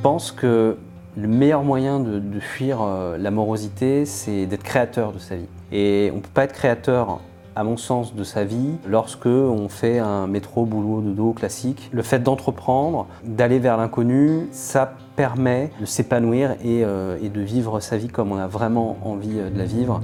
[0.00, 0.78] pense que
[1.16, 5.48] le meilleur moyen de, de fuir euh, la morosité, c'est d'être créateur de sa vie.
[5.72, 7.20] Et on ne peut pas être créateur,
[7.54, 11.90] à mon sens, de sa vie lorsque on fait un métro, boulot, dodo classique.
[11.92, 17.98] Le fait d'entreprendre, d'aller vers l'inconnu, ça permet de s'épanouir et, euh, de vivre sa
[17.98, 20.00] vie comme on a vraiment envie euh, de la vivre.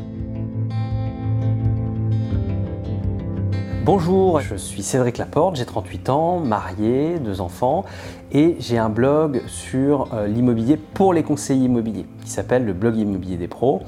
[3.86, 7.84] Bonjour, je suis Cédric Laporte, j'ai 38 ans, marié, deux enfants
[8.32, 12.96] et j'ai un blog sur euh, l'immobilier pour les conseillers immobiliers qui s'appelle le blog
[12.96, 13.82] immobilier des pros.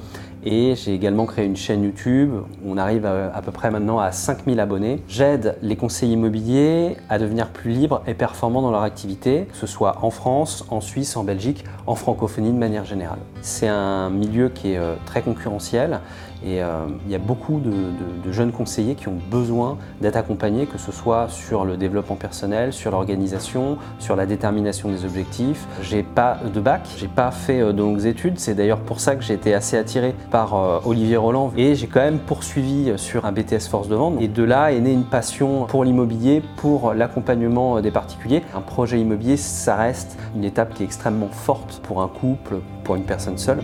[0.45, 2.31] Et j'ai également créé une chaîne YouTube.
[2.65, 5.03] On arrive à, peu près maintenant à 5000 abonnés.
[5.09, 9.67] J'aide les conseillers immobiliers à devenir plus libres et performants dans leur activité, que ce
[9.67, 13.19] soit en France, en Suisse, en Belgique, en francophonie de manière générale.
[13.43, 16.01] C'est un milieu qui est euh, très concurrentiel
[16.45, 20.15] et euh, il y a beaucoup de, de, de, jeunes conseillers qui ont besoin d'être
[20.15, 25.67] accompagnés, que ce soit sur le développement personnel, sur l'organisation, sur la détermination des objectifs.
[25.83, 28.39] J'ai pas de bac, j'ai pas fait euh, de longues études.
[28.39, 31.87] C'est d'ailleurs pour ça que j'ai été assez attiré par euh, Olivier Roland et j'ai
[31.87, 34.21] quand même poursuivi sur un BTS Force de vente.
[34.21, 38.43] Et de là est née une passion pour l'immobilier, pour l'accompagnement des particuliers.
[38.55, 42.97] Un projet immobilier, ça reste une étape qui est extrêmement forte pour un couple, pour
[42.97, 43.61] une personne seule.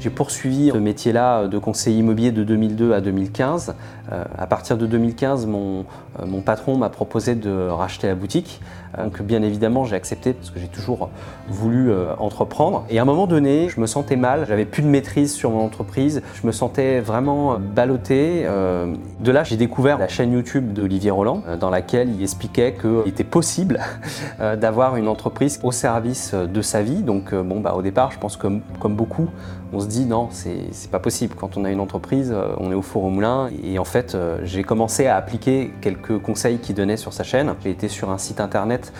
[0.00, 3.74] J'ai poursuivi ce métier-là de conseiller immobilier de 2002 à 2015.
[4.12, 5.84] Euh, à partir de 2015, mon,
[6.26, 8.60] mon patron m'a proposé de racheter la boutique.
[8.96, 11.10] Euh, donc bien évidemment, j'ai accepté parce que j'ai toujours
[11.48, 12.84] voulu euh, entreprendre.
[12.90, 15.64] Et à un moment donné, je me sentais mal, j'avais plus de maîtrise sur mon
[15.64, 18.42] entreprise, je me sentais vraiment ballotté.
[18.44, 22.74] Euh, de là, j'ai découvert la chaîne YouTube d'Olivier Roland, euh, dans laquelle il expliquait
[22.74, 23.80] qu'il était possible
[24.60, 27.02] d'avoir une entreprise au service de sa vie.
[27.02, 29.28] Donc bon, bah, au départ, je pense que comme beaucoup,
[29.72, 31.34] on se dit non, c'est pas possible.
[31.34, 33.50] Quand on a une entreprise, on est au four au moulin.
[33.62, 37.54] Et en fait, j'ai commencé à appliquer quelques conseils qu'il donnait sur sa chaîne.
[37.62, 38.92] J'ai été sur un site internet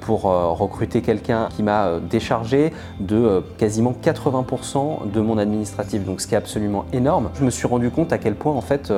[0.00, 6.04] pour recruter quelqu'un qui m'a déchargé de quasiment 80% de mon administratif.
[6.04, 7.30] Donc ce qui est absolument énorme.
[7.34, 8.92] Je me suis rendu compte à quel point en fait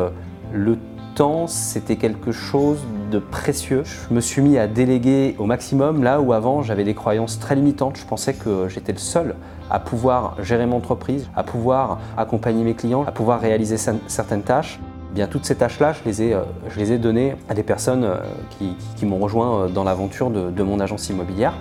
[0.53, 0.79] le
[1.15, 2.79] temps c'était quelque chose
[3.11, 3.83] de précieux.
[3.85, 7.55] Je me suis mis à déléguer au maximum là où avant j'avais des croyances très
[7.57, 7.97] limitantes.
[7.97, 9.35] Je pensais que j'étais le seul
[9.71, 14.79] à pouvoir gérer mon entreprise, à pouvoir accompagner mes clients, à pouvoir réaliser certaines tâches.
[15.11, 18.07] Eh bien, toutes ces tâches-là, je, les ai, ai données à des personnes
[18.51, 21.55] qui, qui m'ont rejoint dans l'aventure de mon agence immobilière.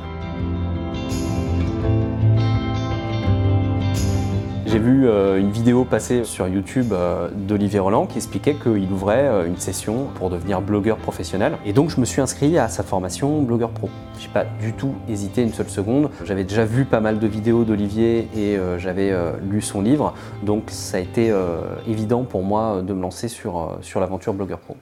[4.67, 9.25] J'ai vu euh, une vidéo passer sur YouTube euh, d'Olivier Roland qui expliquait qu'il ouvrait
[9.25, 11.57] euh, une session pour devenir blogueur professionnel.
[11.66, 13.89] Et donc je me suis inscrit à sa formation blogueur pro.
[14.19, 16.09] J'ai pas du tout hésité une seule seconde.
[16.25, 20.13] J'avais déjà vu pas mal de vidéos d'Olivier et j'avais lu son livre.
[20.44, 21.33] Donc ça a été
[21.88, 24.75] évident pour moi de me lancer sur, sur l'aventure blogueur pro.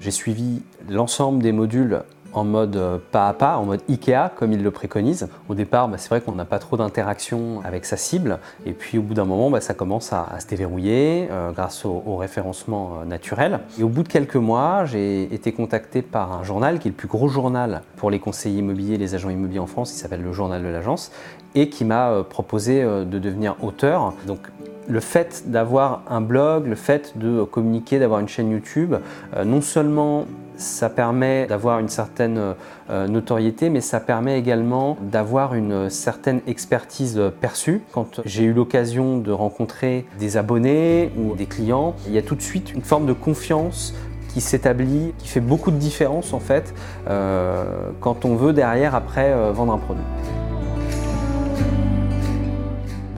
[0.00, 2.02] J'ai suivi l'ensemble des modules
[2.38, 2.78] en mode
[3.12, 5.28] pas à pas, en mode Ikea, comme il le préconise.
[5.48, 8.98] Au départ, bah, c'est vrai qu'on n'a pas trop d'interaction avec sa cible, et puis
[8.98, 13.04] au bout d'un moment, bah, ça commence à, se déverrouiller euh, grâce au, référencement euh,
[13.04, 13.60] naturel.
[13.78, 16.96] Et au bout de quelques mois, j'ai été contacté par un journal qui est le
[16.96, 20.32] plus gros journal pour les conseillers immobiliers, les agents immobiliers en France, qui s'appelle le
[20.32, 21.12] Journal de l'Agence,
[21.54, 24.14] et qui m'a euh, proposé euh, de devenir auteur.
[24.26, 24.40] Donc
[24.88, 28.94] le fait d'avoir un blog, le fait de communiquer, d'avoir une chaîne YouTube,
[29.36, 30.26] euh, non seulement
[30.58, 32.54] ça permet d'avoir une certaine
[32.90, 37.82] euh, notoriété, mais ça permet également d'avoir une certaine expertise perçue.
[37.92, 42.34] Quand j'ai eu l'occasion de rencontrer des abonnés ou des clients, il y a tout
[42.34, 43.94] de suite une forme de confiance
[44.28, 46.74] qui s'établit, qui fait beaucoup de différence en fait
[47.08, 47.64] euh,
[48.00, 50.04] quand on veut derrière après euh, vendre un produit.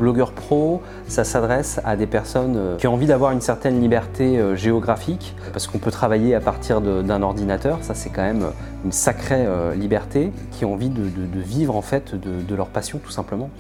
[0.00, 5.36] Blogueur pro, ça s'adresse à des personnes qui ont envie d'avoir une certaine liberté géographique,
[5.52, 8.46] parce qu'on peut travailler à partir d'un ordinateur, ça c'est quand même
[8.84, 9.46] une sacrée
[9.76, 11.02] liberté, qui ont envie de,
[11.34, 13.50] vivre en fait de, de, leur passion tout simplement.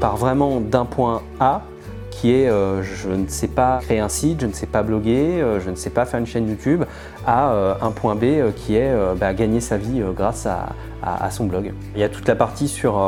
[0.00, 1.62] Par vraiment d'un point A,
[2.20, 5.42] qui est euh, je ne sais pas créer un site, je ne sais pas bloguer,
[5.42, 6.84] euh, je ne sais pas faire une chaîne YouTube,
[7.26, 10.68] à euh, un point B qui est bah, gagner sa vie grâce à,
[11.30, 11.74] son blog.
[11.94, 12.98] Il y a toute la partie sur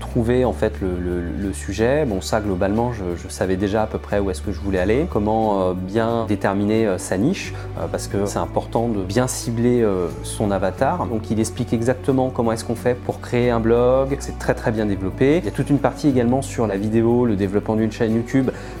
[0.00, 2.04] trouver en fait le, sujet.
[2.04, 4.78] Bon ça globalement je, je, savais déjà à peu près où est-ce que je voulais
[4.78, 7.52] aller, comment bien déterminer sa niche
[7.92, 9.86] parce que c'est important de bien cibler
[10.22, 11.06] son avatar.
[11.06, 14.16] Donc il explique exactement comment est-ce qu'on fait pour créer un blog.
[14.20, 15.38] C'est très très bien développé.
[15.38, 18.29] Il y a toute une partie également sur la vidéo, le développement d'une chaîne YouTube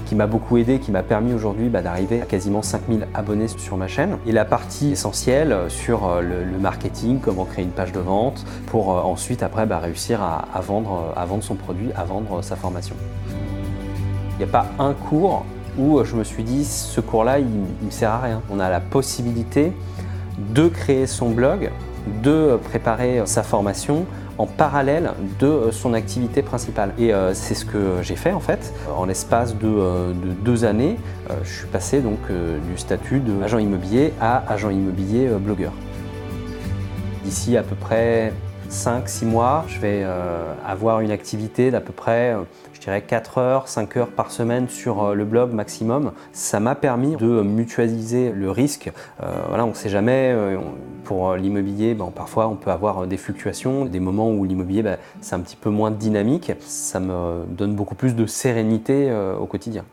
[0.06, 3.76] Qui m'a beaucoup aidé, qui m'a permis aujourd'hui bah, d'arriver à quasiment 5000 abonnés sur
[3.76, 4.18] ma chaîne.
[4.26, 9.42] Et la partie essentielle sur le, marketing, comment créer une page de vente, pour ensuite
[9.42, 12.94] après bah, réussir à, vendre, à vendre son produit, à vendre sa formation.
[14.34, 15.44] Il n'y a pas un cours
[15.78, 18.42] où je me suis dit ce cours-là, il ne me sert à rien.
[18.50, 19.72] On a la possibilité
[20.38, 21.70] de créer son blog,
[22.22, 24.06] de préparer sa formation
[24.40, 26.94] en parallèle de son activité principale.
[26.98, 28.72] Et euh, c'est ce que j'ai fait en fait.
[28.96, 30.96] En l'espace de, euh, deux années,
[31.28, 35.72] euh, je suis passé donc du statut d'agent immobilier à agent immobilier blogueur.
[37.22, 38.32] D'ici à peu près
[38.70, 40.06] 5-6 mois, je vais
[40.64, 42.36] avoir une activité d'à peu près
[42.80, 46.12] je dirais 4 heures, 5 heures par semaine sur euh, le blog maximum.
[46.32, 48.90] Ça m'a permis de mutualiser le risque.
[49.22, 50.58] Euh, voilà, on ne sait jamais, euh,
[51.04, 55.34] pour l'immobilier, ben, parfois on peut avoir des fluctuations, des moments où l'immobilier ben, c'est
[55.34, 56.52] un petit peu moins dynamique.
[56.60, 59.84] Ça me donne beaucoup plus de sérénité au quotidien.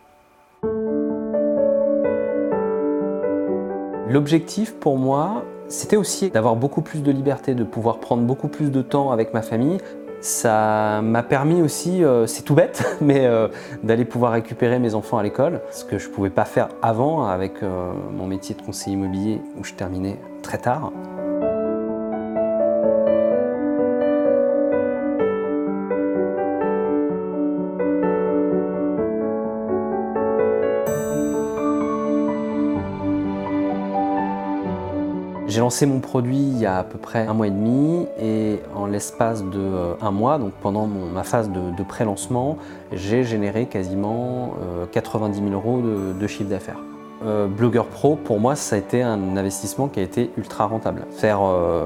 [4.08, 8.72] L'objectif pour moi, c'était aussi d'avoir beaucoup plus de liberté, de pouvoir prendre beaucoup plus
[8.72, 9.80] de temps avec ma famille,
[10.22, 13.48] ça m'a permis aussi, euh, c'est tout bête, mais euh,
[13.84, 17.26] d'aller pouvoir récupérer mes enfants à l'école, ce que je ne pouvais pas faire avant
[17.28, 20.92] avec euh, mon métier de conseiller immobilier où je terminais très tard.
[35.48, 38.60] J'ai lancé mon produit il y a à peu près un mois et demi et
[38.76, 42.58] en l'espace de euh, un mois, donc pendant ma phase de, pré-lancement,
[42.92, 44.56] j'ai généré quasiment
[44.92, 46.80] 90 euh, 000 euros de, chiffre d'affaires.
[47.26, 51.06] Euh, Blogueur Pro, pour moi, ça a été un investissement qui a été ultra rentable.
[51.12, 51.40] Faire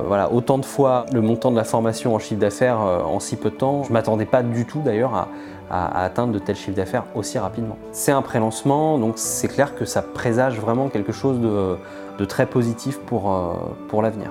[0.07, 3.49] voilà, autant de fois le montant de la formation en chiffre d'affaires en si peu
[3.49, 5.27] de temps, je ne m'attendais pas du tout d'ailleurs à,
[6.03, 7.77] atteindre de tels chiffres d'affaires aussi rapidement.
[7.91, 11.77] C'est un pré-lancement, donc c'est clair que ça présage vraiment quelque chose de,
[12.25, 13.53] très positif pour, euh,
[13.87, 14.29] pour l'avenir.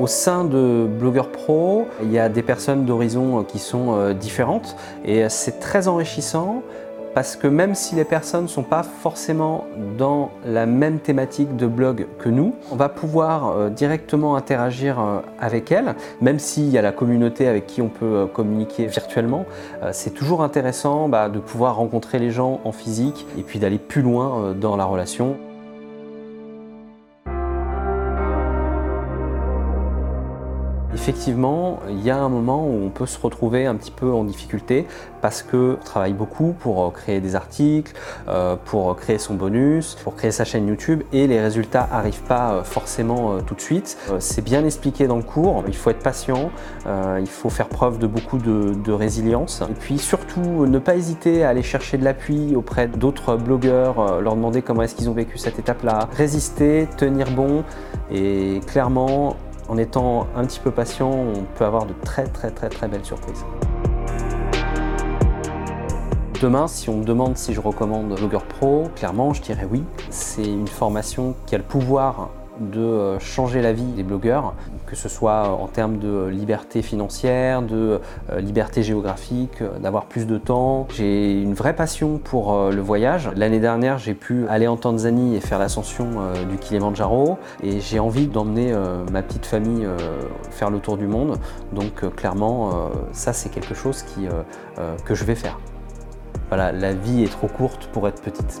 [0.00, 4.74] Au sein de Blogueur Pro, il y a des personnes d'horizons qui sont euh, différentes
[5.04, 6.62] et c'est très enrichissant
[7.18, 9.66] parce que même si les personnes ne sont pas forcément
[9.98, 15.18] dans la même thématique de blog que nous, on va pouvoir euh, directement interagir euh,
[15.40, 19.46] avec elles, même s'il y a la communauté avec qui on peut euh, communiquer virtuellement.
[19.90, 24.02] c'est toujours intéressant bah, de pouvoir rencontrer les gens en physique et puis d'aller plus
[24.02, 25.38] loin dans la relation.
[31.08, 34.24] Effectivement, il y a un moment où on peut se retrouver un petit peu en
[34.24, 34.86] difficulté
[35.22, 37.94] parce qu'on travaille beaucoup pour euh, créer des articles,
[38.28, 42.52] euh, pour créer son bonus, pour créer sa chaîne YouTube et les résultats n'arrivent pas
[42.52, 43.96] euh, forcément tout de suite.
[44.18, 46.50] C'est bien expliqué dans le cours, il faut être patient,
[46.86, 49.62] il faut faire preuve de beaucoup de, résilience.
[49.62, 54.36] Et puis surtout ne pas hésiter à aller chercher de l'appui auprès d'autres blogueurs, leur
[54.36, 57.64] demander comment est-ce qu'ils ont vécu cette étape-là, résister, tenir bon
[58.10, 59.36] et clairement
[59.68, 63.04] en étant un petit peu patient, on peut avoir de très très très très belles
[63.04, 63.44] surprises.
[66.40, 69.84] Demain, si on me demande si je recommande Vlogger Pro, clairement je dirais oui.
[70.10, 72.30] C'est une formation qui a le pouvoir
[72.60, 74.54] de euh, changer la vie des blogueurs,
[74.86, 78.00] que ce soit en termes de liberté financière, de
[78.30, 80.86] euh, liberté géographique, euh, d'avoir plus de temps.
[80.94, 83.30] J'ai une vraie passion pour le voyage.
[83.36, 86.08] L'année dernière, j'ai pu aller en Tanzanie et faire l'ascension
[86.48, 88.72] du Kilimanjaro et j'ai envie d'emmener
[89.12, 89.86] ma petite famille
[90.50, 91.36] faire le tour du monde.
[91.72, 94.04] Donc clairement, ça c'est quelque chose
[95.04, 95.58] que je vais faire.
[96.48, 98.60] Voilà, la vie est trop courte pour être petite.